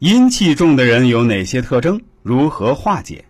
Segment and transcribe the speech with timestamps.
[0.00, 2.00] 阴气重的人有哪些特征？
[2.22, 3.24] 如何化解？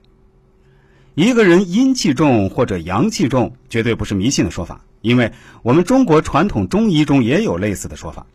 [1.15, 8.27] 一个人阴气重或者阳气重，绝对不是迷信的说法，因为我们中国传统中医中也有类似的说法。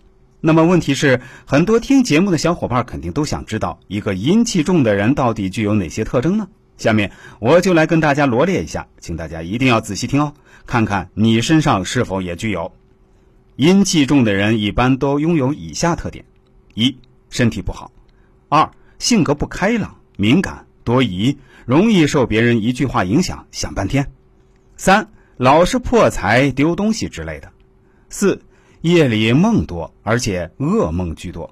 [0.41, 6.47] 那么问题是，很多听节目的小伙伴肯定都想知道，一个阴气重的人到底具有哪些特征呢？
[6.75, 10.33] 下面我就来跟大家罗列一下，请大家一定要仔细听哦，
[10.65, 12.71] 看看你身上是否也具有。
[13.57, 16.25] 阴气重的人一般都拥有以下特点：
[16.73, 16.97] 一、
[17.29, 17.91] 身体不好；
[18.53, 21.39] 二、性格不开朗、敏感、多疑。
[21.65, 24.11] 容易受别人一句话影响，想半天。
[24.77, 27.51] 三，老是破财、丢东西之类的。
[28.09, 28.43] 四，
[28.81, 31.51] 夜里梦多，而且噩梦居多。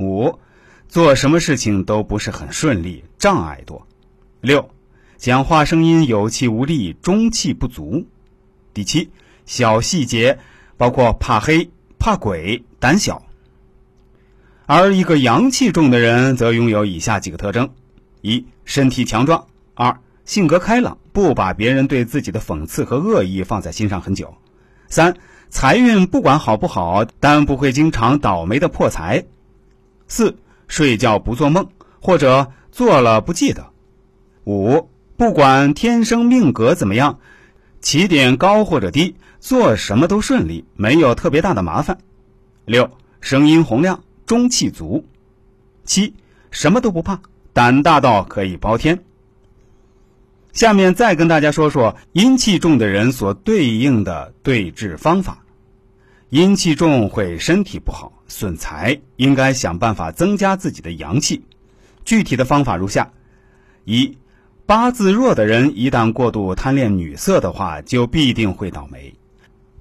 [0.00, 0.40] 五，
[0.88, 3.86] 做什么事情都不是很顺利，障碍多。
[4.40, 4.68] 六，
[5.18, 8.04] 讲话声音有气无力，中气不足。
[8.74, 9.10] 第七，
[9.44, 10.40] 小细节
[10.76, 13.22] 包括怕黑、怕鬼、胆小。
[14.66, 17.70] 而一个阳气重的人，则拥有以下几个特征。
[18.20, 24.34] 一身体强壮，二性格开朗，不把别人对自己的讽刺和恶意放在心上很久。
[24.88, 25.16] 三
[25.48, 29.24] 财运不管好不好，但不会经常倒霉的破财。
[30.08, 30.36] 四
[30.66, 31.68] 睡觉不做梦，
[32.00, 33.68] 或者做了不记得。
[34.44, 37.20] 五不管天生命格怎么样，
[37.80, 41.98] 起点高或者低，做什么都顺利，没有特别大的麻烦。
[42.64, 45.02] 六声音洪亮，中气足。
[45.84, 46.12] 七
[46.50, 47.18] 什么都不怕。
[47.52, 49.02] 胆大到可以包天。
[50.52, 55.42] 下面再跟大家说说阴气重的人所对应的对治方法。
[56.30, 61.40] 阴气重会身体不好、损财，应该想办法增加自己的阳气。
[62.04, 63.10] 具体的方法如下：
[63.84, 64.18] 一、
[64.66, 69.14] 八字弱的人一旦过度贪恋女色的话，就必定会倒霉；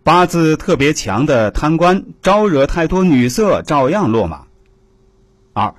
[0.05, 4.45] 八字特别强的贪官，招惹太多女色，照样落马。
[5.53, 5.73] 二。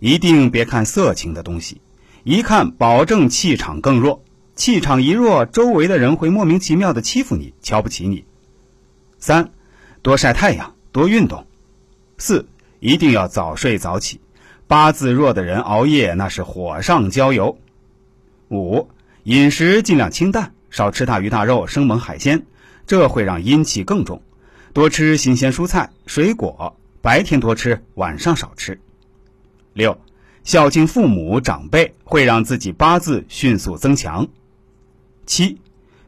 [0.00, 1.80] 一定别看色情的东西，
[2.24, 4.24] 一看保证气场更弱。
[4.56, 8.24] 气场一弱，周围的人会莫名其妙的欺负你，瞧不起你。
[9.20, 9.50] 三，
[10.02, 11.46] 多晒太阳，多运动。
[12.16, 12.48] 四，
[12.80, 14.20] 一定要早睡早起。
[14.66, 17.58] 八字弱的人熬夜那是火上浇油。
[18.48, 18.88] 五，
[19.22, 22.44] 饮食尽量清淡，少吃大鱼大肉、生猛海鲜，
[22.88, 24.22] 这会让阴气更重。
[24.72, 28.80] 多吃新鲜蔬菜、水果，白天多吃，晚上少吃。
[29.74, 30.00] 六，
[30.42, 34.26] 孝敬父母长辈会让自己八字迅速增强。
[35.26, 35.60] 七，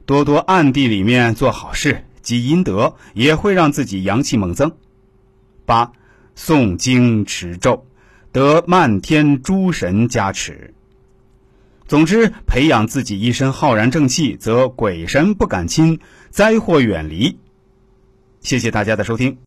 [0.06, 4.72] 多多暗地里面做好事积阴德，也会让自己阳气猛增。
[5.66, 5.92] 八，
[6.34, 7.86] 诵经持咒，
[8.32, 10.72] 得漫天诸神加持。
[11.90, 15.98] 总之，培养自己一身浩然正气，则鬼神不敢侵，
[16.30, 17.36] 灾祸远离。
[18.38, 19.38] 谢谢大家的收听。